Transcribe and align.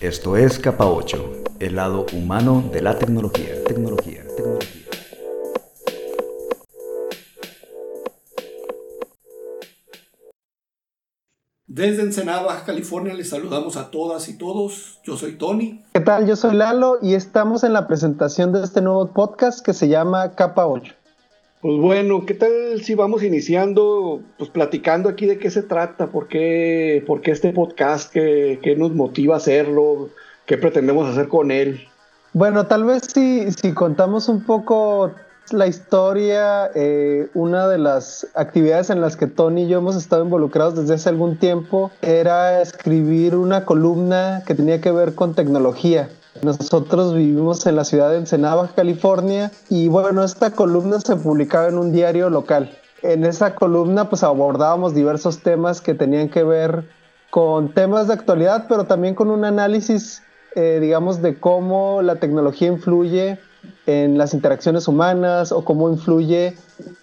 Esto 0.00 0.36
es 0.36 0.58
Capa 0.58 0.84
8, 0.84 1.44
el 1.58 1.76
lado 1.76 2.04
humano 2.12 2.62
de 2.70 2.82
la 2.82 2.98
tecnología. 2.98 3.64
Tecnología, 3.64 4.26
tecnología. 4.36 4.82
Desde 11.66 12.02
Ensenada, 12.02 12.42
Baja 12.42 12.64
California, 12.66 13.14
les 13.14 13.30
saludamos 13.30 13.78
a 13.78 13.90
todas 13.90 14.28
y 14.28 14.36
todos. 14.36 15.00
Yo 15.02 15.16
soy 15.16 15.38
Tony. 15.38 15.82
¿Qué 15.94 16.00
tal? 16.00 16.26
Yo 16.26 16.36
soy 16.36 16.54
Lalo 16.54 16.98
y 17.00 17.14
estamos 17.14 17.64
en 17.64 17.72
la 17.72 17.86
presentación 17.86 18.52
de 18.52 18.62
este 18.62 18.82
nuevo 18.82 19.14
podcast 19.14 19.64
que 19.64 19.72
se 19.72 19.88
llama 19.88 20.32
Capa 20.32 20.66
8. 20.66 20.94
Pues 21.60 21.78
bueno, 21.78 22.26
¿qué 22.26 22.34
tal 22.34 22.82
si 22.82 22.94
vamos 22.94 23.22
iniciando, 23.22 24.20
pues 24.38 24.50
platicando 24.50 25.08
aquí 25.08 25.26
de 25.26 25.38
qué 25.38 25.50
se 25.50 25.62
trata, 25.62 26.08
por 26.08 26.28
qué, 26.28 27.02
por 27.06 27.22
qué 27.22 27.30
este 27.30 27.52
podcast, 27.52 28.12
qué, 28.12 28.60
qué 28.62 28.76
nos 28.76 28.92
motiva 28.92 29.34
a 29.34 29.38
hacerlo, 29.38 30.10
qué 30.44 30.58
pretendemos 30.58 31.08
hacer 31.08 31.28
con 31.28 31.50
él? 31.50 31.88
Bueno, 32.34 32.66
tal 32.66 32.84
vez 32.84 33.04
si, 33.12 33.50
si 33.52 33.72
contamos 33.72 34.28
un 34.28 34.44
poco 34.44 35.14
la 35.52 35.66
historia, 35.66 36.70
eh, 36.74 37.28
una 37.34 37.68
de 37.68 37.78
las 37.78 38.26
actividades 38.34 38.90
en 38.90 39.00
las 39.00 39.16
que 39.16 39.26
Tony 39.26 39.62
y 39.62 39.68
yo 39.68 39.78
hemos 39.78 39.96
estado 39.96 40.24
involucrados 40.24 40.76
desde 40.76 40.94
hace 40.94 41.08
algún 41.08 41.38
tiempo 41.38 41.90
era 42.02 42.60
escribir 42.60 43.36
una 43.36 43.64
columna 43.64 44.42
que 44.46 44.54
tenía 44.54 44.80
que 44.80 44.90
ver 44.90 45.14
con 45.14 45.34
tecnología. 45.34 46.10
Nosotros 46.42 47.14
vivimos 47.14 47.66
en 47.66 47.76
la 47.76 47.84
ciudad 47.84 48.10
de 48.10 48.18
Ensenada, 48.18 48.70
California, 48.74 49.50
y 49.68 49.88
bueno, 49.88 50.22
esta 50.24 50.50
columna 50.50 51.00
se 51.00 51.16
publicaba 51.16 51.68
en 51.68 51.78
un 51.78 51.92
diario 51.92 52.30
local. 52.30 52.70
En 53.02 53.24
esa 53.24 53.54
columna 53.54 54.08
pues 54.08 54.22
abordábamos 54.22 54.94
diversos 54.94 55.40
temas 55.40 55.80
que 55.80 55.94
tenían 55.94 56.28
que 56.28 56.42
ver 56.42 56.88
con 57.30 57.72
temas 57.72 58.08
de 58.08 58.14
actualidad, 58.14 58.66
pero 58.68 58.84
también 58.84 59.14
con 59.14 59.30
un 59.30 59.44
análisis, 59.44 60.22
eh, 60.54 60.78
digamos, 60.80 61.22
de 61.22 61.38
cómo 61.38 62.02
la 62.02 62.16
tecnología 62.16 62.68
influye 62.68 63.38
en 63.86 64.16
las 64.16 64.32
interacciones 64.34 64.88
humanas 64.88 65.52
o 65.52 65.64
cómo 65.64 65.90
influye 65.90 66.56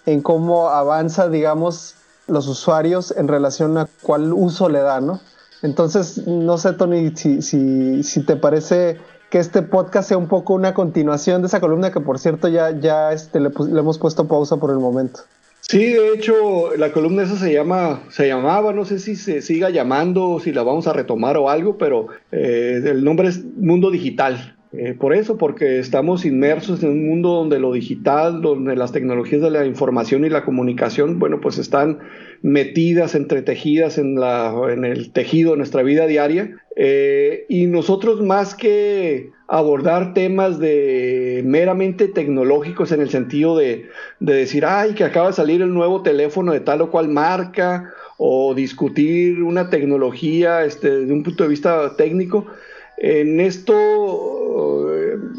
en 0.06 0.22
cómo 0.22 0.68
avanza, 0.68 1.28
digamos, 1.28 1.94
los 2.26 2.48
usuarios 2.48 3.14
en 3.16 3.28
relación 3.28 3.78
a 3.78 3.86
cuál 4.02 4.32
uso 4.32 4.68
le 4.68 4.80
da, 4.80 5.00
¿no? 5.00 5.20
Entonces, 5.62 6.26
no 6.26 6.58
sé, 6.58 6.72
Tony, 6.74 7.16
si, 7.16 7.40
si, 7.40 8.02
si 8.02 8.22
te 8.22 8.36
parece 8.36 8.98
que 9.34 9.40
este 9.40 9.62
podcast 9.62 10.10
sea 10.10 10.16
un 10.16 10.28
poco 10.28 10.54
una 10.54 10.74
continuación 10.74 11.42
de 11.42 11.48
esa 11.48 11.58
columna 11.58 11.90
que 11.90 11.98
por 11.98 12.20
cierto 12.20 12.46
ya, 12.46 12.70
ya 12.78 13.12
este, 13.12 13.40
le, 13.40 13.48
hemos 13.48 13.98
puesto 13.98 14.28
pausa 14.28 14.58
por 14.58 14.70
el 14.70 14.76
momento. 14.76 15.22
Sí, 15.60 15.86
de 15.86 16.12
hecho, 16.14 16.76
la 16.76 16.92
columna 16.92 17.24
esa 17.24 17.34
se 17.34 17.52
llama, 17.52 18.04
se 18.10 18.28
llamaba, 18.28 18.72
no 18.72 18.84
sé 18.84 19.00
si 19.00 19.16
se 19.16 19.42
siga 19.42 19.70
llamando, 19.70 20.38
si 20.38 20.52
la 20.52 20.62
vamos 20.62 20.86
a 20.86 20.92
retomar 20.92 21.36
o 21.36 21.50
algo, 21.50 21.78
pero 21.78 22.06
eh, 22.30 22.80
el 22.84 23.02
nombre 23.02 23.26
es 23.26 23.42
Mundo 23.56 23.90
Digital. 23.90 24.53
Eh, 24.76 24.94
por 24.94 25.14
eso, 25.14 25.38
porque 25.38 25.78
estamos 25.78 26.24
inmersos 26.24 26.82
en 26.82 26.90
un 26.90 27.06
mundo 27.06 27.30
donde 27.30 27.58
lo 27.60 27.72
digital, 27.72 28.42
donde 28.42 28.74
las 28.74 28.92
tecnologías 28.92 29.40
de 29.40 29.50
la 29.50 29.66
información 29.66 30.24
y 30.24 30.30
la 30.30 30.44
comunicación, 30.44 31.18
bueno, 31.18 31.40
pues 31.40 31.58
están 31.58 32.00
metidas, 32.42 33.14
entretejidas 33.14 33.98
en, 33.98 34.16
la, 34.16 34.52
en 34.70 34.84
el 34.84 35.12
tejido 35.12 35.52
de 35.52 35.58
nuestra 35.58 35.82
vida 35.82 36.06
diaria. 36.06 36.56
Eh, 36.76 37.46
y 37.48 37.66
nosotros 37.66 38.20
más 38.20 38.54
que 38.54 39.30
abordar 39.46 40.12
temas 40.12 40.58
de 40.58 41.42
meramente 41.44 42.08
tecnológicos 42.08 42.90
en 42.90 43.00
el 43.00 43.10
sentido 43.10 43.56
de, 43.56 43.86
de 44.18 44.34
decir, 44.34 44.64
ay, 44.64 44.94
que 44.94 45.04
acaba 45.04 45.28
de 45.28 45.34
salir 45.34 45.62
el 45.62 45.72
nuevo 45.72 46.02
teléfono 46.02 46.52
de 46.52 46.60
tal 46.60 46.80
o 46.80 46.90
cual 46.90 47.08
marca, 47.08 47.92
o 48.16 48.54
discutir 48.54 49.42
una 49.42 49.70
tecnología 49.70 50.64
este, 50.64 51.00
desde 51.00 51.12
un 51.12 51.22
punto 51.22 51.44
de 51.44 51.50
vista 51.50 51.96
técnico, 51.96 52.46
en 52.96 53.40
esto 53.40 53.72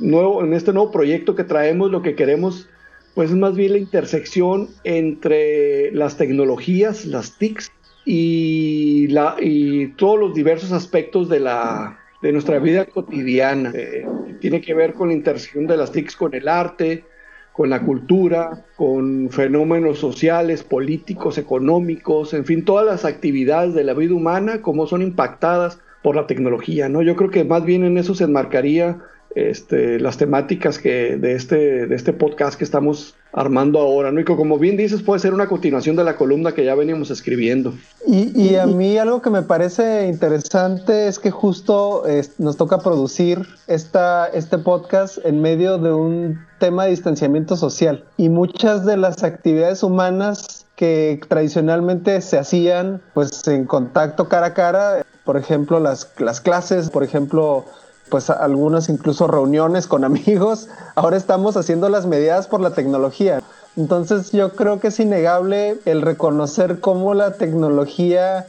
nuevo, 0.01 0.43
en 0.43 0.53
este 0.53 0.73
nuevo 0.73 0.91
proyecto 0.91 1.35
que 1.35 1.43
traemos, 1.43 1.91
lo 1.91 2.01
que 2.01 2.15
queremos, 2.15 2.67
pues 3.13 3.29
es 3.29 3.35
más 3.35 3.55
bien 3.55 3.73
la 3.73 3.77
intersección 3.79 4.69
entre 4.83 5.91
las 5.91 6.17
tecnologías, 6.17 7.05
las 7.05 7.37
TICs, 7.37 7.71
y, 8.05 9.07
la, 9.07 9.35
y 9.39 9.87
todos 9.87 10.19
los 10.19 10.33
diversos 10.35 10.71
aspectos 10.71 11.27
de, 11.27 11.39
la, 11.39 11.99
de 12.21 12.31
nuestra 12.31 12.59
vida 12.59 12.85
cotidiana. 12.85 13.71
Eh, 13.73 14.05
tiene 14.39 14.61
que 14.61 14.75
ver 14.75 14.93
con 14.93 15.09
la 15.09 15.15
intersección 15.15 15.65
de 15.65 15.77
las 15.77 15.91
TICs 15.91 16.15
con 16.15 16.33
el 16.35 16.47
arte, 16.47 17.03
con 17.51 17.69
la 17.69 17.81
cultura, 17.81 18.65
con 18.75 19.29
fenómenos 19.31 19.97
sociales, 19.97 20.63
políticos, 20.63 21.37
económicos, 21.37 22.33
en 22.33 22.45
fin, 22.45 22.63
todas 22.63 22.85
las 22.85 23.05
actividades 23.05 23.73
de 23.73 23.83
la 23.83 23.93
vida 23.93 24.13
humana, 24.13 24.61
cómo 24.61 24.87
son 24.87 25.01
impactadas 25.01 25.79
por 26.05 26.15
la 26.15 26.27
tecnología, 26.27 26.87
¿no? 26.87 27.01
Yo 27.01 27.15
creo 27.15 27.31
que 27.31 27.43
más 27.43 27.65
bien 27.65 27.83
en 27.83 27.97
eso 27.97 28.13
se 28.13 28.25
enmarcaría 28.25 28.99
este, 29.33 29.99
las 29.99 30.17
temáticas 30.17 30.77
que 30.77 31.17
de 31.17 31.33
este, 31.33 31.87
de 31.87 31.95
este 31.95 32.13
podcast 32.13 32.59
que 32.59 32.63
estamos 32.63 33.15
armando 33.33 33.79
ahora, 33.79 34.11
¿no? 34.11 34.19
Y 34.19 34.23
como 34.23 34.59
bien 34.59 34.77
dices, 34.77 35.01
puede 35.01 35.19
ser 35.19 35.33
una 35.33 35.47
continuación 35.47 35.95
de 35.95 36.03
la 36.03 36.15
columna 36.15 36.51
que 36.51 36.63
ya 36.63 36.75
veníamos 36.75 37.09
escribiendo. 37.09 37.73
Y, 38.05 38.53
a 38.53 38.67
mí 38.67 38.99
algo 38.99 39.23
que 39.23 39.31
me 39.31 39.41
parece 39.41 40.05
interesante 40.05 41.07
es 41.07 41.17
que 41.17 41.31
justo 41.31 42.03
nos 42.37 42.55
toca 42.55 42.77
producir 42.77 43.41
esta, 43.65 44.27
este 44.27 44.59
podcast 44.59 45.17
en 45.25 45.41
medio 45.41 45.79
de 45.79 45.91
un 45.91 46.39
tema 46.59 46.83
de 46.83 46.91
distanciamiento 46.91 47.55
social. 47.55 48.05
Y 48.15 48.29
muchas 48.29 48.85
de 48.85 48.95
las 48.95 49.23
actividades 49.23 49.81
humanas 49.81 50.67
que 50.75 51.19
tradicionalmente 51.27 52.21
se 52.21 52.37
hacían 52.37 53.01
pues 53.15 53.47
en 53.47 53.65
contacto 53.65 54.29
cara 54.29 54.47
a 54.47 54.53
cara 54.53 55.05
por 55.25 55.37
ejemplo, 55.37 55.79
las, 55.79 56.09
las 56.17 56.39
clases, 56.39 56.89
por 56.89 57.03
ejemplo, 57.03 57.65
pues 58.09 58.29
algunas 58.29 58.87
incluso 58.89 59.27
reuniones 59.27 59.87
con 59.87 60.03
amigos, 60.05 60.69
ahora 60.95 61.17
estamos 61.17 61.57
haciendo 61.57 61.89
las 61.89 62.05
medidas 62.05 62.47
por 62.47 62.61
la 62.61 62.71
tecnología. 62.71 63.41
Entonces 63.75 64.31
yo 64.31 64.53
creo 64.53 64.79
que 64.79 64.87
es 64.87 64.99
innegable 64.99 65.79
el 65.85 66.01
reconocer 66.01 66.79
cómo 66.79 67.13
la 67.13 67.33
tecnología 67.33 68.47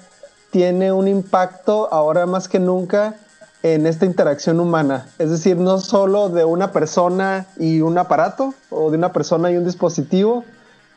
tiene 0.51 0.93
un 0.93 1.09
impacto 1.09 1.93
ahora 1.93 2.27
más 2.27 2.49
que 2.49 2.61
nunca 2.61 3.17
en 3.63 3.87
esta 3.87 4.07
interacción 4.07 4.61
humana. 4.61 5.09
Es 5.19 5.31
decir, 5.31 5.57
no 5.57 5.81
solo 5.81 6.29
de 6.29 6.45
una 6.45 6.71
persona 6.71 7.47
y 7.59 7.81
un 7.81 7.99
aparato 7.99 8.55
o 8.71 8.91
de 8.91 8.99
una 8.99 9.13
persona 9.13 9.51
y 9.51 9.57
un 9.57 9.65
dispositivo, 9.65 10.45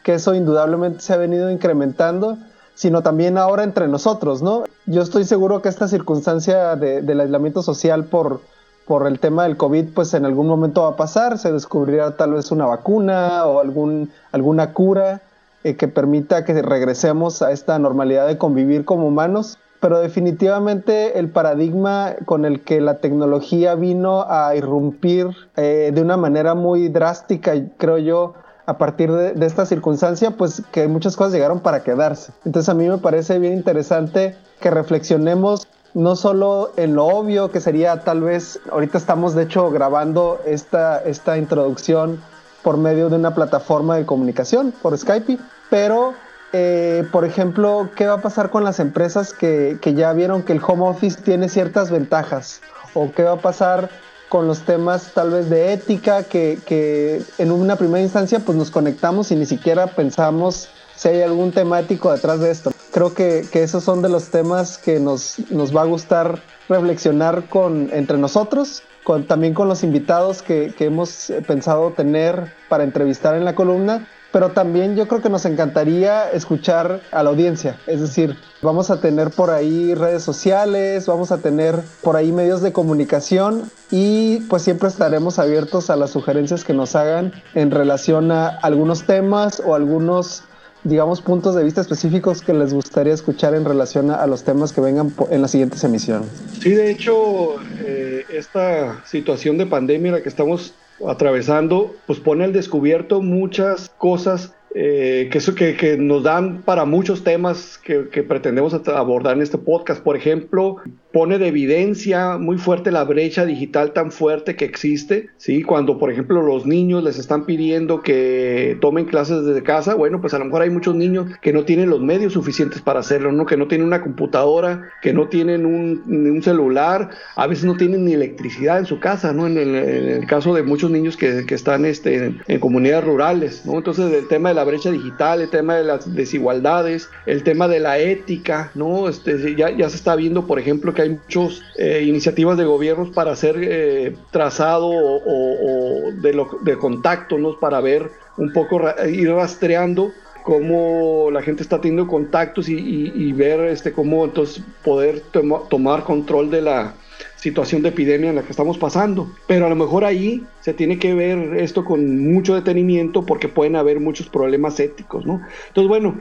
que 0.04 0.14
eso 0.14 0.36
indudablemente 0.36 1.02
se 1.02 1.14
ha 1.14 1.18
venido 1.18 1.50
incrementando, 1.50 2.38
sino 2.80 3.04
también 3.04 3.38
ahora 3.38 3.66
entre 3.66 3.90
nosotros, 3.90 4.42
¿no? 4.42 4.64
Yo 4.86 5.02
estoy 5.02 5.26
seguro 5.26 5.62
que 5.62 5.68
esta 5.68 5.90
circunstancia 5.90 6.78
de, 6.78 7.02
del 7.02 7.20
aislamiento 7.20 7.62
social 7.62 8.06
por, 8.06 8.40
por 8.88 9.06
el 9.06 9.20
tema 9.20 9.44
del 9.44 9.58
COVID, 9.58 9.90
pues 9.94 10.14
en 10.14 10.24
algún 10.24 10.48
momento 10.48 10.84
va 10.84 10.92
a 10.92 10.96
pasar, 10.96 11.38
se 11.40 11.52
descubrirá 11.52 12.16
tal 12.16 12.36
vez 12.36 12.52
una 12.52 12.68
vacuna 12.68 13.46
o 13.46 13.60
algún, 13.60 14.14
alguna 14.32 14.72
cura 14.72 15.22
eh, 15.66 15.76
que 15.76 15.90
permita 15.90 16.46
que 16.46 16.62
regresemos 16.62 17.42
a 17.42 17.52
esta 17.52 17.78
normalidad 17.80 18.28
de 18.28 18.38
convivir 18.38 18.86
como 18.86 19.08
humanos, 19.08 19.58
pero 19.82 20.00
definitivamente 20.00 21.20
el 21.20 21.30
paradigma 21.32 22.16
con 22.24 22.46
el 22.46 22.62
que 22.62 22.80
la 22.80 23.00
tecnología 23.00 23.76
vino 23.76 24.26
a 24.30 24.56
irrumpir 24.56 25.28
eh, 25.58 25.92
de 25.94 26.02
una 26.02 26.16
manera 26.16 26.56
muy 26.56 26.88
drástica, 26.88 27.56
creo 27.76 27.98
yo, 27.98 28.36
a 28.70 28.78
partir 28.78 29.12
de, 29.12 29.46
esta 29.46 29.66
circunstancia, 29.66 30.30
pues 30.32 30.62
que 30.72 30.88
muchas 30.88 31.16
cosas 31.16 31.34
llegaron 31.34 31.60
para 31.60 31.82
quedarse. 31.84 32.32
Entonces 32.46 32.70
a 32.70 32.76
mí 32.76 32.88
me 32.88 33.00
parece 33.00 33.40
bien 33.40 33.54
interesante 33.54 34.38
que 34.62 34.70
reflexionemos 34.70 35.68
no 35.96 36.16
solo 36.16 36.72
en 36.78 36.94
lo 36.94 37.08
obvio 37.08 37.50
que 37.50 37.62
sería 37.62 38.02
tal 38.02 38.22
vez, 38.22 38.60
ahorita 38.72 39.00
estamos 39.00 39.34
de 39.34 39.44
hecho 39.44 39.72
grabando 39.72 40.40
esta, 40.46 41.00
esta 41.00 41.40
introducción 41.40 42.22
por 42.62 42.78
medio 42.78 43.10
de 43.10 43.16
una 43.16 43.34
plataforma 43.34 43.96
de 43.96 44.06
comunicación, 44.06 44.72
por 44.84 44.96
Skype, 44.96 45.40
pero 45.72 46.14
eh, 46.54 47.08
por 47.12 47.26
ejemplo, 47.26 47.90
¿qué 47.96 48.06
va 48.06 48.16
a 48.16 48.22
pasar 48.22 48.52
con 48.52 48.64
las 48.64 48.80
empresas 48.80 49.34
que, 49.34 49.80
que 49.82 49.96
ya 49.96 50.14
vieron 50.14 50.44
que 50.44 50.54
el 50.54 50.62
home 50.64 50.88
office 50.88 51.20
tiene 51.20 51.50
ciertas 51.50 51.90
ventajas? 51.90 52.62
¿O 52.94 53.12
qué 53.12 53.24
va 53.24 53.34
a 53.34 53.42
pasar 53.42 53.90
con 54.30 54.48
los 54.48 54.62
temas 54.62 55.12
tal 55.14 55.32
vez 55.32 55.50
de 55.50 55.74
ética 55.74 56.24
que, 56.24 56.60
que, 56.66 57.22
en 57.40 57.52
una 57.52 57.76
primera 57.76 58.02
instancia 58.02 58.40
pues 58.40 58.58
nos 58.58 58.72
conectamos 58.72 59.32
y 59.32 59.36
ni 59.36 59.46
siquiera 59.46 59.88
pensamos 59.88 60.70
si 60.96 61.10
hay 61.10 61.22
algún 61.22 61.52
temático 61.52 62.12
detrás 62.12 62.40
de 62.40 62.52
esto. 62.52 62.72
Creo 62.92 63.14
que, 63.14 63.46
que 63.52 63.64
esos 63.64 63.84
son 63.84 64.02
de 64.02 64.10
los 64.10 64.30
temas 64.30 64.78
que 64.78 65.00
nos, 65.00 65.40
nos 65.50 65.76
va 65.76 65.82
a 65.82 65.86
gustar 65.86 66.42
reflexionar 66.68 67.50
con, 67.50 67.90
entre 67.92 68.18
nosotros, 68.18 68.84
también 69.28 69.56
con 69.56 69.68
los 69.68 69.84
invitados 69.84 70.44
que, 70.44 70.74
que 70.78 70.86
hemos 70.86 71.34
pensado 71.48 71.92
tener 71.92 72.54
para 72.70 72.84
entrevistar 72.84 73.36
en 73.36 73.44
la 73.44 73.56
columna 73.56 74.08
pero 74.32 74.50
también 74.50 74.96
yo 74.96 75.08
creo 75.08 75.22
que 75.22 75.30
nos 75.30 75.46
encantaría 75.46 76.30
escuchar 76.32 77.02
a 77.12 77.24
la 77.24 77.30
audiencia. 77.30 77.80
Es 77.88 78.02
decir, 78.02 78.38
vamos 78.62 78.92
a 78.92 79.02
tener 79.02 79.32
por 79.32 79.50
ahí 79.50 79.96
redes 79.96 80.24
sociales, 80.24 81.08
vamos 81.08 81.32
a 81.32 81.40
tener 81.40 81.80
por 82.02 82.16
ahí 82.16 82.32
medios 82.32 82.62
de 82.62 82.72
comunicación 82.72 83.70
y 83.92 84.42
pues 84.42 84.64
siempre 84.64 84.90
estaremos 84.90 85.40
abiertos 85.40 85.90
a 85.90 85.96
las 85.96 86.12
sugerencias 86.12 86.64
que 86.64 86.74
nos 86.74 86.96
hagan 86.96 87.34
en 87.56 87.72
relación 87.72 88.32
a 88.32 88.48
algunos 88.48 89.06
temas 89.06 89.62
o 89.66 89.76
algunos 89.76 90.44
digamos, 90.84 91.22
puntos 91.22 91.56
de 91.56 91.64
vista 91.64 91.82
específicos 91.82 92.42
que 92.42 92.54
les 92.54 92.74
gustaría 92.74 93.14
escuchar 93.14 93.54
en 93.54 93.66
relación 93.66 94.12
a, 94.12 94.26
los 94.28 94.44
temas 94.44 94.72
que 94.72 94.80
vengan 94.80 95.14
en 95.30 95.42
las 95.42 95.52
siguientes 95.52 95.84
emisiones. 95.84 96.30
Sí, 96.62 96.72
de 96.72 96.92
hecho, 96.92 97.56
eh, 97.80 98.26
esta 98.30 99.04
situación 99.06 99.58
de 99.58 99.66
pandemia 99.66 100.10
en 100.10 100.16
la 100.16 100.24
que 100.24 100.30
estamos 100.30 100.74
atravesando, 101.08 101.96
pues 102.06 102.20
pone 102.20 102.44
al 102.44 102.54
descubierto 102.54 103.22
muchas 103.22 103.90
cosas 103.98 104.54
eh, 104.76 105.30
que, 105.32 105.40
eso, 105.40 105.56
que, 105.56 105.76
que, 105.76 105.98
nos 105.98 106.24
dan 106.24 106.62
para 106.62 106.86
muchos 106.86 107.24
temas 107.24 107.80
que, 107.80 108.10
que, 108.10 108.22
pretendemos 108.22 108.74
abordar 108.74 109.36
en 109.36 109.42
este 109.42 109.58
podcast. 109.58 110.04
Por 110.04 110.16
ejemplo, 110.16 110.78
pone 111.12 111.40
de 111.40 111.48
evidencia 111.48 112.38
muy 112.38 112.58
fuerte 112.58 112.92
la 112.92 113.04
brecha 113.04 113.46
digital 113.46 113.94
tan 113.94 114.12
fuerte 114.12 114.56
que 114.56 114.66
existe, 114.66 115.30
¿sí? 115.38 115.64
Cuando, 115.64 115.98
por 115.98 116.12
ejemplo, 116.12 116.42
los 116.44 116.68
niños 116.68 117.04
les 117.04 117.18
están 117.18 117.46
pidiendo 117.46 118.02
que 118.02 118.78
tomen 118.80 119.06
clases 119.06 119.44
desde 119.44 119.64
casa, 119.64 119.96
bueno, 119.96 120.22
pues 120.22 120.36
a 120.36 120.40
lo 120.40 120.46
mejor 120.46 120.62
hay 120.62 120.70
muchos 120.70 120.94
niños 120.94 121.26
que 121.42 121.52
no 121.52 121.66
tienen 121.66 121.90
los 121.90 122.02
medios 122.02 122.34
suficientes 122.34 122.82
para 122.82 123.00
hacerlo, 123.00 123.32
¿no? 123.32 123.48
Que 123.48 123.58
no 123.58 123.68
tienen 123.68 123.88
una 123.88 124.04
computadora, 124.04 124.90
que 125.02 125.12
no 125.12 125.28
tienen 125.30 125.66
un, 125.66 126.40
celular, 126.44 127.10
a 127.36 127.48
veces 127.48 127.66
no 127.66 127.76
tienen 127.76 128.06
ni 128.06 128.14
electricidad 128.14 128.78
en 128.78 128.86
su 128.86 129.00
casa, 129.00 129.34
¿no? 129.34 129.48
En 129.48 129.58
el, 129.58 130.26
caso 130.28 130.54
de 130.54 130.62
muchos 130.62 130.92
niños 130.92 131.18
que, 131.18 131.46
que 131.46 131.56
están 131.56 131.86
este, 131.86 132.26
en, 132.26 132.42
en, 132.48 132.60
comunidades 132.60 133.04
rurales, 133.04 133.66
¿no? 133.66 133.78
Entonces, 133.78 134.14
el 134.14 134.28
tema 134.28 134.50
de 134.50 134.56
la 134.56 134.64
brecha 134.64 134.92
digital, 134.92 135.42
el 135.42 135.50
tema 135.50 135.76
de 135.76 135.84
las 135.84 136.14
desigualdades, 136.14 137.10
el 137.26 137.44
tema 137.44 137.68
de 137.68 137.80
la 137.80 137.98
ética, 137.98 138.72
¿no? 138.76 139.10
Este, 139.10 139.56
ya, 139.56 139.72
ya 139.72 139.90
se 139.90 139.96
está 139.96 140.16
viendo, 140.16 140.46
por 140.46 140.60
ejemplo, 140.60 140.94
hay 141.02 141.10
muchas 141.10 141.62
eh, 141.78 142.04
iniciativas 142.06 142.58
de 142.58 142.66
gobiernos 142.66 143.10
para 143.10 143.32
hacer 143.32 143.56
eh, 143.62 144.16
trazado 144.32 144.90
o, 144.90 146.12
de, 146.14 146.34
lo, 146.34 146.50
de 146.62 146.78
contacto, 146.78 147.38
¿no? 147.38 147.60
Para 147.60 147.82
ver 147.82 148.12
un 148.38 148.54
poco, 148.54 148.82
ir 149.08 149.32
rastreando 149.32 150.12
cómo 150.44 151.30
la 151.32 151.42
gente 151.42 151.62
está 151.64 151.80
teniendo 151.80 152.08
contactos 152.08 152.70
y, 152.70 153.32
ver 153.34 153.60
este, 153.62 153.92
cómo 153.92 154.26
entonces 154.26 154.64
poder 154.84 155.22
toma, 155.32 155.60
tomar 155.70 156.04
control 156.04 156.50
de 156.50 156.62
la 156.62 156.96
situación 157.36 157.82
de 157.82 157.90
epidemia 157.90 158.30
en 158.30 158.36
la 158.36 158.44
que 158.44 158.52
estamos 158.52 158.78
pasando. 158.78 159.32
Pero 159.48 159.66
a 159.66 159.70
lo 159.70 159.76
mejor 159.76 160.06
ahí 160.06 160.44
se 160.62 160.74
tiene 160.74 161.00
que 161.00 161.14
ver 161.14 161.56
esto 161.58 161.86
con 161.86 162.32
mucho 162.32 162.56
detenimiento 162.56 163.26
porque 163.26 163.48
pueden 163.48 163.76
haber 163.76 164.00
muchos 164.00 164.28
problemas 164.28 164.80
éticos, 164.80 165.26
¿no? 165.26 165.42
Entonces, 165.68 165.88
bueno, 165.88 166.18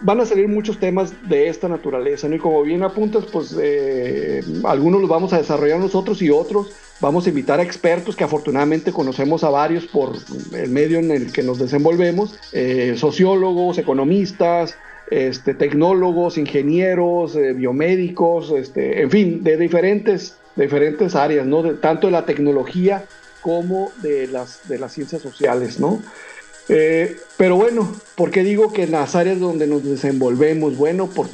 van 0.00 0.20
a 0.20 0.26
salir 0.26 0.48
muchos 0.48 0.78
temas 0.78 1.12
de 1.28 1.48
esta 1.48 1.68
naturaleza, 1.68 2.28
¿no? 2.28 2.36
Y 2.36 2.38
como 2.38 2.62
bien 2.62 2.82
apuntas, 2.82 3.24
pues 3.26 3.56
eh, 3.60 4.42
algunos 4.64 5.00
los 5.00 5.10
vamos 5.10 5.32
a 5.32 5.38
desarrollar 5.38 5.78
nosotros 5.78 6.22
y 6.22 6.30
otros 6.30 6.72
vamos 7.00 7.26
a 7.26 7.28
invitar 7.28 7.60
a 7.60 7.62
expertos 7.62 8.16
que 8.16 8.24
afortunadamente 8.24 8.92
conocemos 8.92 9.44
a 9.44 9.50
varios 9.50 9.86
por 9.86 10.14
el 10.52 10.70
medio 10.70 10.98
en 10.98 11.10
el 11.10 11.32
que 11.32 11.42
nos 11.42 11.58
desenvolvemos, 11.58 12.38
eh, 12.52 12.94
sociólogos, 12.96 13.78
economistas, 13.78 14.76
este, 15.10 15.54
tecnólogos, 15.54 16.38
ingenieros, 16.38 17.34
eh, 17.36 17.52
biomédicos, 17.52 18.50
este, 18.50 19.02
en 19.02 19.10
fin, 19.10 19.44
de 19.44 19.56
diferentes, 19.56 20.36
diferentes 20.56 21.14
áreas, 21.14 21.46
¿no? 21.46 21.62
Tanto 21.76 22.08
de 22.08 22.12
la 22.12 22.26
tecnología 22.26 23.04
como 23.40 23.92
de 24.02 24.26
las, 24.26 24.68
de 24.68 24.78
las 24.78 24.92
ciencias 24.92 25.22
sociales, 25.22 25.78
¿no? 25.78 26.02
Eh, 26.68 27.16
pero 27.36 27.56
bueno, 27.56 27.92
¿por 28.14 28.30
qué 28.30 28.44
digo 28.44 28.72
que 28.72 28.84
en 28.84 28.92
las 28.92 29.14
áreas 29.14 29.40
donde 29.40 29.66
nos 29.66 29.84
desenvolvemos? 29.84 30.76
Bueno, 30.76 31.06
por, 31.06 31.28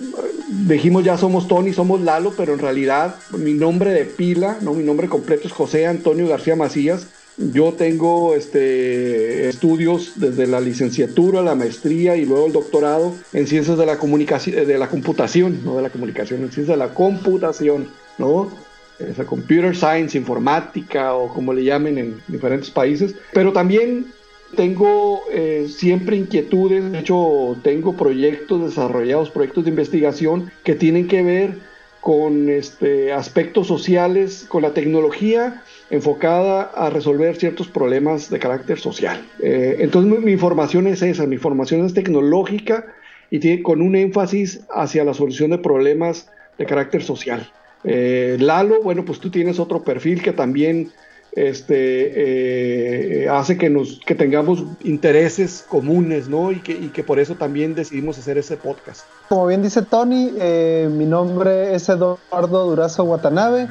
dijimos 0.66 1.04
ya 1.04 1.18
somos 1.18 1.48
Tony, 1.48 1.72
somos 1.72 2.00
Lalo, 2.00 2.32
pero 2.36 2.52
en 2.54 2.60
realidad 2.60 3.16
mi 3.36 3.54
nombre 3.54 3.90
de 3.90 4.04
pila, 4.04 4.58
¿no? 4.60 4.74
mi 4.74 4.84
nombre 4.84 5.08
completo 5.08 5.46
es 5.46 5.52
José 5.52 5.86
Antonio 5.86 6.28
García 6.28 6.56
Macías. 6.56 7.08
Yo 7.36 7.72
tengo 7.72 8.36
este, 8.36 9.48
estudios 9.48 10.12
desde 10.16 10.46
la 10.46 10.60
licenciatura, 10.60 11.42
la 11.42 11.56
maestría 11.56 12.16
y 12.16 12.24
luego 12.24 12.46
el 12.46 12.52
doctorado 12.52 13.12
en 13.32 13.48
ciencias 13.48 13.76
de 13.76 13.86
la 13.86 13.98
comunicación, 13.98 14.64
de 14.64 14.78
la 14.78 14.88
computación, 14.88 15.64
no 15.64 15.76
de 15.76 15.82
la 15.82 15.90
comunicación, 15.90 16.42
en 16.42 16.52
ciencias 16.52 16.78
de 16.78 16.84
la 16.84 16.94
computación, 16.94 17.88
¿no? 18.18 18.52
Esa 19.00 19.24
computer 19.24 19.74
science, 19.74 20.16
informática 20.16 21.14
o 21.14 21.26
como 21.26 21.52
le 21.52 21.64
llamen 21.64 21.98
en 21.98 22.22
diferentes 22.28 22.70
países. 22.70 23.16
Pero 23.32 23.52
también 23.52 24.06
tengo 24.56 25.22
eh, 25.32 25.66
siempre 25.68 26.16
inquietudes, 26.16 26.90
de 26.92 27.00
hecho 27.00 27.56
tengo 27.62 27.94
proyectos 27.94 28.64
desarrollados, 28.64 29.30
proyectos 29.30 29.64
de 29.64 29.70
investigación 29.70 30.50
que 30.62 30.74
tienen 30.74 31.08
que 31.08 31.22
ver 31.22 31.58
con 32.00 32.50
este, 32.50 33.12
aspectos 33.12 33.66
sociales, 33.66 34.44
con 34.48 34.62
la 34.62 34.74
tecnología 34.74 35.62
enfocada 35.88 36.62
a 36.62 36.90
resolver 36.90 37.36
ciertos 37.36 37.68
problemas 37.68 38.28
de 38.28 38.38
carácter 38.38 38.78
social. 38.78 39.26
Eh, 39.40 39.76
entonces 39.78 40.20
mi, 40.22 40.36
formación 40.36 40.86
es 40.86 41.00
esa, 41.00 41.26
mi 41.26 41.38
formación 41.38 41.84
es 41.84 41.94
tecnológica 41.94 42.86
y 43.30 43.38
tiene, 43.38 43.62
con 43.62 43.80
un 43.80 43.96
énfasis 43.96 44.60
hacia 44.70 45.04
la 45.04 45.14
solución 45.14 45.50
de 45.50 45.58
problemas 45.58 46.30
de 46.58 46.66
carácter 46.66 47.02
social. 47.02 47.50
Eh, 47.84 48.36
Lalo, 48.38 48.82
bueno, 48.82 49.04
pues 49.04 49.18
tú 49.18 49.30
tienes 49.30 49.58
otro 49.58 49.82
perfil 49.82 50.22
que 50.22 50.32
también 50.32 50.90
este, 51.36 53.24
eh, 53.24 53.28
hace 53.28 53.58
que, 53.58 53.68
nos, 53.68 54.00
que 54.06 54.14
tengamos 54.14 54.64
intereses 54.84 55.64
comunes, 55.68 56.28
¿no? 56.28 56.52
Y 56.52 56.60
que, 56.60 56.72
y 56.72 56.88
que 56.88 57.02
por 57.02 57.18
eso 57.18 57.34
también 57.34 57.74
decidimos 57.74 58.18
hacer 58.18 58.38
ese 58.38 58.56
podcast. 58.56 59.02
Como 59.28 59.46
bien 59.46 59.62
dice 59.62 59.82
Tony, 59.82 60.32
eh, 60.38 60.88
mi 60.90 61.06
nombre 61.06 61.74
es 61.74 61.88
Eduardo 61.88 62.66
Durazo 62.66 63.04
Watanabe 63.04 63.68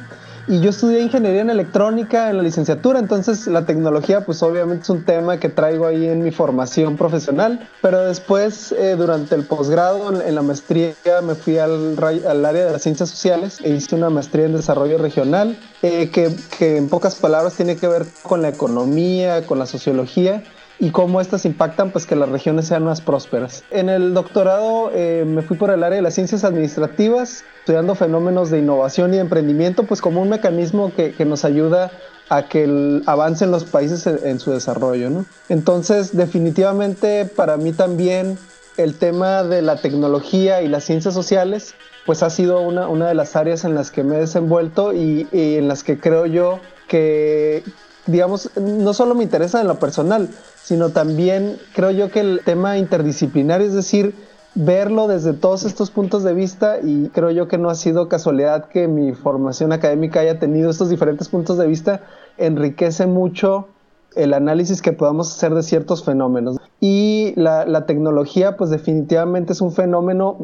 y 0.47 0.59
yo 0.59 0.71
estudié 0.71 0.99
ingeniería 0.99 1.41
en 1.41 1.49
electrónica 1.49 2.29
en 2.29 2.37
la 2.37 2.43
licenciatura, 2.43 2.99
entonces 2.99 3.47
la 3.47 3.65
tecnología 3.65 4.25
pues 4.25 4.43
obviamente 4.43 4.83
es 4.83 4.89
un 4.89 5.03
tema 5.03 5.39
que 5.39 5.49
traigo 5.49 5.87
ahí 5.87 6.07
en 6.07 6.23
mi 6.23 6.31
formación 6.31 6.97
profesional, 6.97 7.69
pero 7.81 8.03
después 8.03 8.71
eh, 8.73 8.95
durante 8.97 9.35
el 9.35 9.45
posgrado 9.45 10.21
en, 10.21 10.35
la 10.35 10.41
maestría 10.41 10.93
me 11.23 11.35
fui 11.35 11.57
al, 11.57 11.95
al, 12.27 12.45
área 12.45 12.65
de 12.65 12.71
las 12.71 12.81
ciencias 12.81 13.09
sociales 13.09 13.59
e 13.63 13.69
hice 13.69 13.95
una 13.95 14.09
maestría 14.09 14.45
en 14.45 14.53
desarrollo 14.53 14.97
regional 14.97 15.57
eh, 15.81 16.09
que, 16.09 16.35
que 16.57 16.77
en 16.77 16.89
pocas 16.89 17.15
palabras 17.15 17.53
tiene 17.53 17.77
que 17.77 17.87
ver 17.87 18.05
con 18.23 18.41
la 18.41 18.49
economía, 18.49 19.45
con 19.45 19.59
la 19.59 19.65
sociología 19.65 20.43
y 20.79 20.91
cómo 20.91 21.21
estas 21.21 21.45
impactan 21.45 21.91
pues 21.91 22.05
que 22.05 22.15
las 22.15 22.29
regiones 22.29 22.67
sean 22.67 22.83
más 22.83 23.01
prósperas. 23.01 23.63
En 23.71 23.89
el 23.89 24.13
doctorado 24.13 24.91
eh, 24.93 25.23
me 25.25 25.41
fui 25.41 25.57
por 25.57 25.69
el 25.69 25.83
área 25.83 25.97
de 25.97 26.01
las 26.01 26.15
ciencias 26.15 26.43
administrativas, 26.43 27.43
estudiando 27.59 27.95
fenómenos 27.95 28.49
de 28.49 28.59
innovación 28.59 29.13
y 29.13 29.17
emprendimiento, 29.17 29.83
pues 29.83 30.01
como 30.01 30.21
un 30.21 30.29
mecanismo 30.29 30.91
que, 30.93 31.13
que 31.13 31.25
nos 31.25 31.45
ayuda 31.45 31.91
a 32.29 32.47
que 32.47 32.63
el, 32.63 33.03
los 33.05 33.63
países 33.65 34.07
en, 34.07 34.19
en 34.23 34.39
su 34.39 34.51
desarrollo. 34.51 35.09
¿no? 35.09 35.25
Entonces, 35.49 36.15
definitivamente 36.15 37.25
para 37.25 37.57
mí 37.57 37.71
también 37.71 38.37
el 38.77 38.95
tema 38.95 39.43
de 39.43 39.61
la 39.61 39.77
tecnología 39.77 40.61
y 40.63 40.67
las 40.67 40.83
ciencias 40.83 41.13
sociales, 41.13 41.75
pues 42.05 42.23
ha 42.23 42.29
sido 42.29 42.61
una, 42.61 42.87
una 42.87 43.07
de 43.07 43.13
las 43.13 43.35
áreas 43.35 43.63
en 43.65 43.75
las 43.75 43.91
que 43.91 44.03
me 44.03 44.15
he 44.15 44.19
desenvuelto 44.19 44.93
y, 44.93 45.27
y 45.31 45.55
en 45.55 45.67
las 45.67 45.83
que 45.83 45.99
creo 45.99 46.25
yo 46.25 46.59
que, 46.87 47.63
digamos, 48.05 48.49
no 48.57 48.93
solo 48.93 49.15
me 49.15 49.23
interesa 49.23 49.61
en 49.61 49.67
lo 49.67 49.79
personal, 49.79 50.29
sino 50.61 50.89
también 50.89 51.57
creo 51.73 51.91
yo 51.91 52.11
que 52.11 52.19
el 52.19 52.41
tema 52.43 52.77
interdisciplinario, 52.77 53.67
es 53.67 53.73
decir, 53.73 54.15
verlo 54.55 55.07
desde 55.07 55.33
todos 55.33 55.63
estos 55.63 55.89
puntos 55.89 56.23
de 56.23 56.33
vista 56.33 56.77
y 56.81 57.09
creo 57.09 57.31
yo 57.31 57.47
que 57.47 57.57
no 57.57 57.69
ha 57.69 57.75
sido 57.75 58.07
casualidad 58.07 58.65
que 58.65 58.87
mi 58.87 59.13
formación 59.13 59.71
académica 59.73 60.19
haya 60.19 60.39
tenido 60.39 60.69
estos 60.69 60.89
diferentes 60.89 61.29
puntos 61.29 61.57
de 61.57 61.67
vista, 61.67 62.01
enriquece 62.37 63.07
mucho 63.07 63.67
el 64.15 64.33
análisis 64.33 64.81
que 64.81 64.93
podamos 64.93 65.35
hacer 65.35 65.53
de 65.53 65.63
ciertos 65.63 66.03
fenómenos. 66.03 66.57
Y 66.79 67.33
la, 67.35 67.85
tecnología, 67.85 68.57
pues 68.57 68.69
definitivamente 68.69 69.53
es 69.53 69.61
un 69.61 69.71
fenómeno 69.71 70.37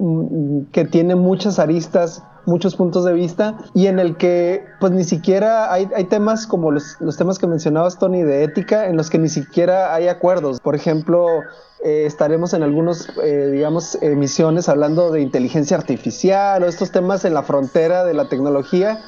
que 0.71 0.85
tiene 0.85 1.15
muchas 1.15 1.59
aristas, 1.59 2.23
muchos 2.45 2.75
puntos 2.75 3.05
de 3.05 3.13
vista 3.13 3.57
y 3.73 3.87
en 3.87 3.99
el 3.99 4.17
que 4.17 4.63
pues 4.79 4.91
ni 4.91 5.03
siquiera 5.03 5.71
hay, 5.71 5.87
hay 5.95 6.05
temas 6.05 6.47
como 6.47 6.71
los, 6.71 6.95
los, 6.99 7.17
temas 7.17 7.37
que 7.37 7.45
mencionabas 7.45 7.99
Tony 7.99 8.23
de 8.23 8.43
ética 8.43 8.87
en 8.87 8.97
los 8.97 9.09
que 9.09 9.19
ni 9.19 9.29
siquiera 9.29 9.93
hay 9.93 10.07
acuerdos. 10.07 10.59
Por 10.61 10.75
ejemplo, 10.75 11.27
eh, 11.83 12.05
estaremos 12.05 12.53
en 12.53 12.63
algunos, 12.63 13.07
eh, 13.23 13.49
digamos, 13.51 13.97
emisiones 14.01 14.67
hablando 14.67 15.11
de 15.11 15.21
inteligencia 15.21 15.77
artificial 15.77 16.61
o 16.63 16.67
estos 16.67 16.91
temas 16.91 17.23
en 17.23 17.33
la 17.33 17.43
frontera 17.43 18.03
de 18.03 18.13
la 18.13 18.27
tecnología 18.27 18.99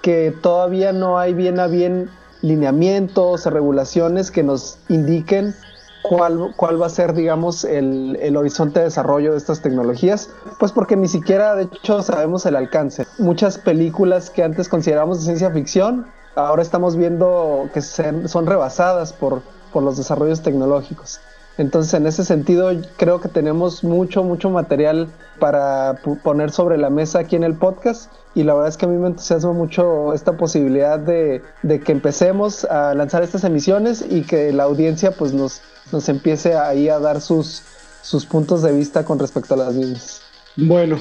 que 0.00 0.32
todavía 0.40 0.92
no 0.92 1.18
hay 1.18 1.34
bien 1.34 1.60
a 1.60 1.66
bien 1.66 2.08
lineamientos 2.42 3.46
regulaciones 3.46 4.30
que 4.30 4.42
nos 4.42 4.78
indiquen 4.88 5.54
cuál, 6.02 6.52
cuál 6.56 6.80
va 6.80 6.86
a 6.86 6.90
ser, 6.90 7.14
digamos, 7.14 7.64
el, 7.64 8.16
el, 8.20 8.36
horizonte 8.36 8.80
de 8.80 8.84
desarrollo 8.86 9.32
de 9.32 9.38
estas 9.38 9.60
tecnologías, 9.60 10.30
pues 10.58 10.72
porque 10.72 10.96
ni 10.96 11.08
siquiera, 11.08 11.54
de 11.54 11.64
hecho, 11.64 12.02
sabemos 12.02 12.46
el 12.46 12.56
alcance. 12.56 13.06
Muchas 13.18 13.58
películas 13.58 14.30
que 14.30 14.44
antes 14.44 14.68
considerábamos 14.68 15.18
de 15.18 15.24
ciencia 15.24 15.50
ficción, 15.50 16.06
ahora 16.36 16.62
estamos 16.62 16.96
viendo 16.96 17.68
que 17.72 17.80
son 17.82 18.46
rebasadas 18.46 19.12
por, 19.12 19.42
por 19.72 19.82
los 19.82 19.96
desarrollos 19.96 20.42
tecnológicos. 20.42 21.20
Entonces, 21.58 21.94
en 21.94 22.06
ese 22.06 22.24
sentido, 22.24 22.70
creo 22.96 23.20
que 23.20 23.28
tenemos 23.28 23.82
mucho, 23.82 24.22
mucho 24.22 24.50
material 24.50 25.08
para 25.38 26.00
poner 26.22 26.50
sobre 26.50 26.76
la 26.76 26.90
mesa 26.90 27.20
aquí 27.20 27.36
en 27.36 27.44
el 27.44 27.54
podcast. 27.54 28.10
Y 28.34 28.42
la 28.42 28.52
verdad 28.52 28.68
es 28.68 28.76
que 28.76 28.84
a 28.84 28.88
mí 28.88 28.96
me 28.98 29.06
entusiasma 29.06 29.52
mucho 29.52 30.12
esta 30.12 30.36
posibilidad 30.36 30.98
de, 30.98 31.42
de 31.62 31.80
que 31.80 31.92
empecemos 31.92 32.64
a 32.64 32.92
lanzar 32.94 33.22
estas 33.22 33.44
emisiones 33.44 34.04
y 34.08 34.22
que 34.22 34.52
la 34.52 34.64
audiencia 34.64 35.12
pues 35.12 35.32
nos, 35.32 35.62
nos 35.92 36.08
empiece 36.10 36.54
ahí 36.54 36.90
a 36.90 36.98
dar 36.98 37.22
sus, 37.22 37.62
sus 38.02 38.26
puntos 38.26 38.62
de 38.62 38.72
vista 38.72 39.04
con 39.04 39.18
respecto 39.18 39.54
a 39.54 39.56
las 39.56 39.74
mismas. 39.74 40.20
Bueno, 40.56 40.98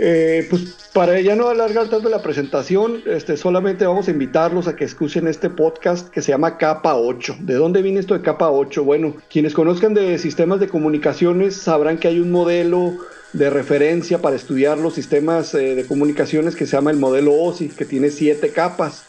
eh, 0.00 0.46
pues 0.48 0.76
para 0.92 1.20
ya 1.20 1.34
no 1.34 1.48
alargar 1.48 1.88
tanto 1.88 2.08
la 2.08 2.22
presentación, 2.22 3.02
este, 3.06 3.36
solamente 3.36 3.84
vamos 3.84 4.06
a 4.06 4.12
invitarlos 4.12 4.68
a 4.68 4.76
que 4.76 4.84
escuchen 4.84 5.26
este 5.26 5.50
podcast 5.50 6.08
que 6.08 6.22
se 6.22 6.30
llama 6.30 6.56
Capa 6.56 6.94
8. 6.94 7.38
¿De 7.40 7.54
dónde 7.54 7.82
viene 7.82 7.98
esto 7.98 8.14
de 8.14 8.22
Capa 8.22 8.48
8? 8.50 8.84
Bueno, 8.84 9.16
quienes 9.28 9.54
conozcan 9.54 9.94
de 9.94 10.16
sistemas 10.18 10.60
de 10.60 10.68
comunicaciones 10.68 11.56
sabrán 11.56 11.98
que 11.98 12.06
hay 12.06 12.20
un 12.20 12.30
modelo 12.30 12.96
de 13.32 13.50
referencia 13.50 14.22
para 14.22 14.36
estudiar 14.36 14.78
los 14.78 14.94
sistemas 14.94 15.52
eh, 15.54 15.74
de 15.74 15.84
comunicaciones 15.84 16.54
que 16.54 16.66
se 16.66 16.76
llama 16.76 16.92
el 16.92 16.96
modelo 16.96 17.34
OSI, 17.34 17.68
que 17.68 17.84
tiene 17.84 18.10
siete 18.10 18.50
capas, 18.50 19.02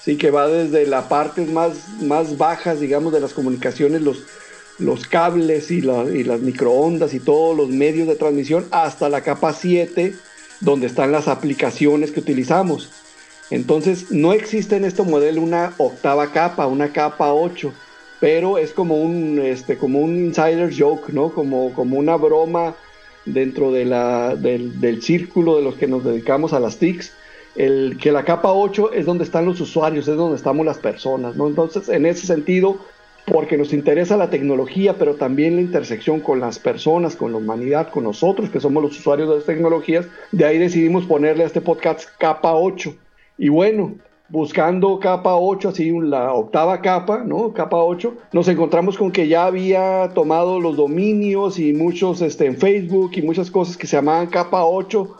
¿sí? 0.00 0.16
que 0.16 0.30
va 0.30 0.46
desde 0.46 0.86
la 0.86 1.08
parte 1.08 1.44
más, 1.44 1.72
más 2.02 2.38
bajas, 2.38 2.78
digamos, 2.78 3.12
de 3.12 3.18
las 3.20 3.34
comunicaciones, 3.34 4.00
los, 4.00 4.22
los 4.78 5.08
cables 5.08 5.72
y, 5.72 5.78
y 5.78 6.24
las 6.24 6.40
microondas 6.40 7.14
y 7.14 7.20
todos 7.20 7.56
los 7.56 7.68
medios 7.68 8.06
de 8.06 8.14
transmisión, 8.14 8.64
hasta 8.70 9.08
la 9.08 9.22
capa 9.22 9.52
7 9.52 10.14
donde 10.60 10.86
están 10.86 11.12
las 11.12 11.28
aplicaciones 11.28 12.10
que 12.10 12.20
utilizamos. 12.20 12.90
Entonces, 13.50 14.10
no 14.10 14.32
existe 14.32 14.76
en 14.76 14.84
este 14.84 15.02
modelo 15.02 15.40
una 15.40 15.74
octava 15.78 16.32
capa, 16.32 16.66
una 16.66 16.92
capa 16.92 17.32
8, 17.32 17.72
pero 18.20 18.58
es 18.58 18.72
como 18.72 18.96
un, 18.96 19.38
este, 19.38 19.76
como 19.76 20.00
un 20.00 20.16
insider 20.16 20.72
joke, 20.76 21.12
¿no? 21.12 21.30
Como, 21.30 21.72
como 21.72 21.98
una 21.98 22.16
broma 22.16 22.74
dentro 23.24 23.72
de 23.72 23.84
la, 23.84 24.34
del, 24.34 24.80
del, 24.80 25.02
círculo 25.02 25.56
de 25.56 25.62
los 25.62 25.74
que 25.76 25.86
nos 25.86 26.04
dedicamos 26.04 26.52
a 26.52 26.60
las 26.60 26.78
TICs, 26.78 27.12
el, 27.54 27.98
que 28.00 28.12
la 28.12 28.24
capa 28.24 28.52
8 28.52 28.92
es 28.92 29.06
donde 29.06 29.24
están 29.24 29.46
los 29.46 29.60
usuarios, 29.60 30.08
es 30.08 30.16
donde 30.16 30.36
estamos 30.36 30.66
las 30.66 30.78
personas, 30.78 31.36
¿no? 31.36 31.46
Entonces, 31.46 31.88
en 31.88 32.06
ese 32.06 32.26
sentido, 32.26 32.78
porque 33.26 33.58
nos 33.58 33.72
interesa 33.72 34.16
la 34.16 34.30
tecnología, 34.30 34.96
pero 34.98 35.16
también 35.16 35.56
la 35.56 35.62
intersección 35.62 36.20
con 36.20 36.38
las 36.38 36.58
personas, 36.58 37.16
con 37.16 37.32
la 37.32 37.38
humanidad, 37.38 37.90
con 37.90 38.04
nosotros, 38.04 38.50
que 38.50 38.60
somos 38.60 38.82
los 38.82 38.98
usuarios 38.98 39.28
de 39.28 39.36
las 39.36 39.44
tecnologías. 39.44 40.06
De 40.30 40.44
ahí 40.44 40.58
decidimos 40.58 41.06
ponerle 41.06 41.42
a 41.42 41.46
este 41.46 41.60
podcast 41.60 42.08
capa 42.18 42.54
8. 42.54 42.94
Y 43.38 43.48
bueno, 43.48 43.96
buscando 44.28 45.00
capa 45.00 45.34
8, 45.34 45.70
así 45.70 45.90
la 45.90 46.32
octava 46.32 46.80
capa, 46.80 47.24
¿no? 47.24 47.52
Capa 47.52 47.78
8, 47.78 48.14
nos 48.32 48.46
encontramos 48.46 48.96
con 48.96 49.10
que 49.10 49.26
ya 49.26 49.46
había 49.46 50.08
tomado 50.14 50.60
los 50.60 50.76
dominios 50.76 51.58
y 51.58 51.72
muchos 51.72 52.22
este, 52.22 52.46
en 52.46 52.56
Facebook 52.56 53.10
y 53.14 53.22
muchas 53.22 53.50
cosas 53.50 53.76
que 53.76 53.88
se 53.88 53.96
llamaban 53.96 54.28
capa 54.28 54.64
8. 54.64 55.16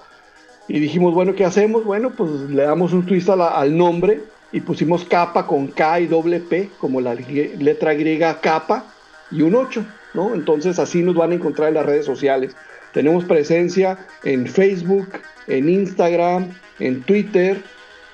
Y 0.68 0.78
dijimos, 0.78 1.12
bueno, 1.12 1.34
¿qué 1.34 1.44
hacemos? 1.44 1.84
Bueno, 1.84 2.12
pues 2.16 2.30
le 2.30 2.62
damos 2.62 2.92
un 2.92 3.04
twist 3.04 3.28
al 3.28 3.76
nombre 3.76 4.20
y 4.56 4.60
pusimos 4.62 5.04
capa 5.04 5.46
con 5.46 5.66
K 5.66 6.00
y 6.00 6.06
doble 6.06 6.40
P, 6.40 6.70
como 6.78 7.02
la 7.02 7.14
letra 7.14 7.92
griega 7.92 8.40
capa 8.40 8.86
y 9.30 9.42
un 9.42 9.54
8, 9.54 9.84
¿no? 10.14 10.34
Entonces 10.34 10.78
así 10.78 11.02
nos 11.02 11.14
van 11.14 11.32
a 11.32 11.34
encontrar 11.34 11.68
en 11.68 11.74
las 11.74 11.84
redes 11.84 12.06
sociales. 12.06 12.56
Tenemos 12.94 13.26
presencia 13.26 13.98
en 14.24 14.46
Facebook, 14.46 15.08
en 15.46 15.68
Instagram, 15.68 16.54
en 16.78 17.02
Twitter, 17.02 17.62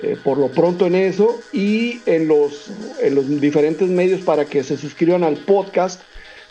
eh, 0.03 0.17
por 0.25 0.37
lo 0.37 0.49
pronto 0.49 0.89
en 0.89 0.97
eso, 0.97 1.41
y 1.53 2.01
en 2.07 2.27
los, 2.27 2.73
en 3.01 3.15
los 3.15 3.41
diferentes 3.41 3.89
medios 3.89 4.23
para 4.23 4.45
que 4.45 4.65
se 4.65 4.77
suscriban 4.77 5.23
al 5.23 5.37
podcast. 5.37 6.03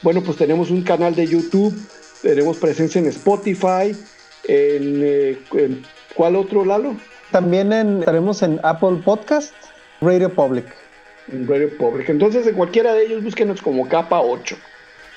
Bueno, 0.03 0.23
pues 0.23 0.37
tenemos 0.37 0.71
un 0.71 0.83
canal 0.83 1.15
de 1.15 1.27
YouTube, 1.27 1.77
tenemos 2.21 2.55
presencia 2.55 2.99
en 2.99 3.07
Spotify, 3.07 3.93
en, 4.45 5.01
eh, 5.03 5.37
¿cuál 6.15 6.37
otro, 6.37 6.63
Lalo? 6.63 6.95
También 7.31 7.73
estaremos 7.73 8.41
en 8.41 8.57
Apple 8.63 9.01
Podcast 9.03 9.53
Radio 10.01 10.33
Public. 10.33 10.65
Radio 11.27 11.69
Public. 11.77 12.09
Entonces, 12.09 12.47
en 12.47 12.55
cualquiera 12.55 12.93
de 12.93 13.05
ellos, 13.05 13.23
búsquenos 13.23 13.61
como 13.61 13.87
capa 13.87 14.19
8. 14.21 14.57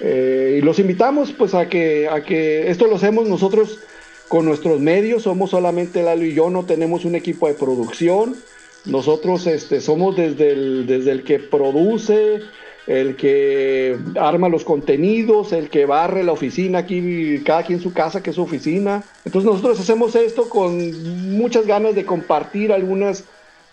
Eh, 0.00 0.58
y 0.58 0.64
los 0.64 0.78
invitamos 0.78 1.32
pues 1.32 1.54
a 1.54 1.68
que, 1.68 2.08
a 2.08 2.22
que 2.22 2.70
esto 2.70 2.86
lo 2.86 2.96
hacemos 2.96 3.26
nosotros 3.26 3.80
con 4.28 4.44
nuestros 4.44 4.80
medios, 4.80 5.22
somos 5.22 5.50
solamente 5.50 6.02
Lalo 6.02 6.24
y 6.24 6.34
yo, 6.34 6.50
no 6.50 6.64
tenemos 6.64 7.04
un 7.04 7.14
equipo 7.14 7.48
de 7.48 7.54
producción. 7.54 8.36
Nosotros 8.84 9.46
este, 9.46 9.80
somos 9.80 10.16
desde 10.16 10.50
el, 10.50 10.86
desde 10.86 11.12
el 11.12 11.24
que 11.24 11.38
produce, 11.38 12.40
el 12.86 13.16
que 13.16 13.96
arma 14.20 14.50
los 14.50 14.64
contenidos, 14.64 15.52
el 15.52 15.70
que 15.70 15.86
barre 15.86 16.22
la 16.24 16.32
oficina 16.32 16.80
aquí, 16.80 17.42
cada 17.46 17.62
quien 17.62 17.80
su 17.80 17.94
casa, 17.94 18.22
que 18.22 18.30
es 18.30 18.36
su 18.36 18.42
oficina. 18.42 19.02
Entonces 19.24 19.50
nosotros 19.50 19.80
hacemos 19.80 20.14
esto 20.14 20.50
con 20.50 21.34
muchas 21.34 21.66
ganas 21.66 21.94
de 21.94 22.04
compartir 22.04 22.72
algunas 22.72 23.24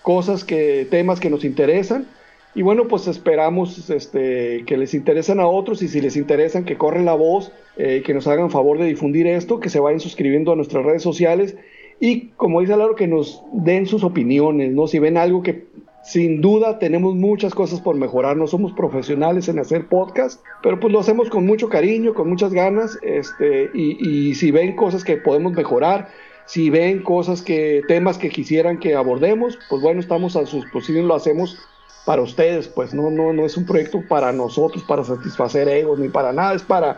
cosas 0.01 0.43
que, 0.43 0.87
temas 0.89 1.19
que 1.19 1.29
nos 1.29 1.43
interesan. 1.43 2.07
Y 2.53 2.63
bueno, 2.63 2.87
pues 2.87 3.07
esperamos 3.07 3.89
este, 3.89 4.63
que 4.65 4.75
les 4.75 4.93
interesen 4.93 5.39
a 5.39 5.47
otros 5.47 5.81
y 5.81 5.87
si 5.87 6.01
les 6.01 6.17
interesan 6.17 6.65
que 6.65 6.77
corren 6.77 7.05
la 7.05 7.13
voz, 7.13 7.53
eh, 7.77 8.03
que 8.05 8.13
nos 8.13 8.27
hagan 8.27 8.51
favor 8.51 8.77
de 8.77 8.85
difundir 8.85 9.25
esto, 9.27 9.61
que 9.61 9.69
se 9.69 9.79
vayan 9.79 10.01
suscribiendo 10.01 10.51
a 10.51 10.55
nuestras 10.57 10.83
redes 10.83 11.01
sociales 11.01 11.55
y 12.01 12.29
como 12.29 12.61
dice 12.61 12.75
Laro, 12.75 12.95
que 12.95 13.07
nos 13.07 13.43
den 13.53 13.85
sus 13.85 14.03
opiniones, 14.03 14.73
¿no? 14.73 14.87
Si 14.87 14.97
ven 14.97 15.17
algo 15.17 15.43
que 15.43 15.67
sin 16.03 16.41
duda 16.41 16.79
tenemos 16.79 17.13
muchas 17.13 17.53
cosas 17.53 17.79
por 17.79 17.95
mejorar, 17.95 18.35
no 18.37 18.47
somos 18.47 18.73
profesionales 18.73 19.47
en 19.49 19.59
hacer 19.59 19.87
podcast, 19.87 20.43
pero 20.63 20.79
pues 20.79 20.91
lo 20.91 20.99
hacemos 20.99 21.29
con 21.29 21.45
mucho 21.45 21.69
cariño, 21.69 22.15
con 22.15 22.27
muchas 22.27 22.53
ganas, 22.53 22.97
este, 23.03 23.69
y, 23.75 24.29
y 24.29 24.33
si 24.33 24.49
ven 24.49 24.75
cosas 24.75 25.03
que 25.03 25.17
podemos 25.17 25.53
mejorar, 25.53 26.07
si 26.51 26.69
ven 26.69 27.01
cosas 27.01 27.41
que, 27.41 27.81
temas 27.87 28.17
que 28.17 28.27
quisieran 28.27 28.77
que 28.77 28.93
abordemos, 28.93 29.57
pues 29.69 29.81
bueno, 29.81 30.01
estamos 30.01 30.35
a 30.35 30.45
su 30.45 30.57
disposición, 30.57 31.07
lo 31.07 31.15
hacemos 31.15 31.57
para 32.05 32.21
ustedes, 32.21 32.67
pues 32.67 32.93
no, 32.93 33.09
no, 33.09 33.31
no 33.31 33.45
es 33.45 33.55
un 33.55 33.65
proyecto 33.65 34.01
para 34.09 34.33
nosotros, 34.33 34.83
para 34.83 35.05
satisfacer 35.05 35.69
egos, 35.69 35.97
ni 35.97 36.09
para 36.09 36.33
nada, 36.33 36.53
es 36.53 36.61
para 36.61 36.97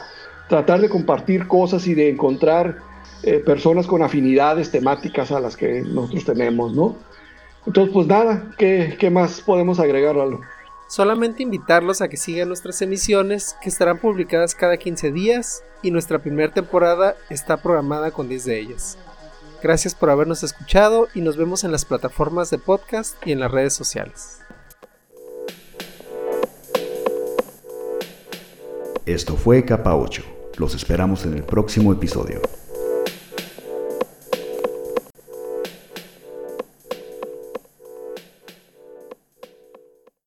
tratar 0.49 0.81
de 0.81 0.89
compartir 0.89 1.47
cosas 1.47 1.85
y 1.85 1.93
de 1.93 2.09
encontrar 2.09 2.77
eh, 3.21 3.43
personas 3.45 3.85
con 3.85 4.01
afinidades 4.01 4.71
temáticas 4.71 5.31
a 5.31 5.39
las 5.39 5.55
que 5.55 5.83
nosotros 5.83 6.25
tenemos, 6.25 6.73
¿no? 6.73 6.95
Entonces, 7.67 7.93
pues 7.93 8.07
nada, 8.07 8.51
¿qué, 8.57 8.95
qué 8.99 9.11
más 9.11 9.39
podemos 9.39 9.79
agregar, 9.79 10.15
Lalo? 10.15 10.41
Solamente 10.87 11.43
invitarlos 11.43 12.01
a 12.01 12.07
que 12.07 12.17
sigan 12.17 12.47
nuestras 12.47 12.81
emisiones, 12.81 13.55
que 13.61 13.69
estarán 13.69 13.99
publicadas 13.99 14.55
cada 14.55 14.77
15 14.77 15.11
días, 15.11 15.63
y 15.83 15.91
nuestra 15.91 16.17
primera 16.17 16.51
temporada 16.51 17.15
está 17.29 17.57
programada 17.57 18.09
con 18.09 18.27
10 18.27 18.45
de 18.45 18.59
ellas. 18.59 18.97
Gracias 19.63 19.95
por 19.95 20.09
habernos 20.09 20.43
escuchado 20.43 21.07
y 21.15 21.21
nos 21.21 21.37
vemos 21.37 21.63
en 21.63 21.71
las 21.71 21.85
plataformas 21.85 22.49
de 22.49 22.57
podcast 22.57 23.15
y 23.25 23.31
en 23.31 23.39
las 23.39 23.49
redes 23.49 23.73
sociales. 23.73 24.39
Esto 29.05 29.37
fue 29.37 29.63
Capa 29.63 29.95
8. 29.95 30.21
Los 30.57 30.75
esperamos 30.75 31.25
en 31.25 31.35
el 31.35 31.43
próximo 31.43 31.93
episodio. 31.93 32.41